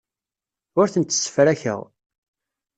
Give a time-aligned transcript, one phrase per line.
[0.79, 1.79] Ur tent-ssefrakeɣ.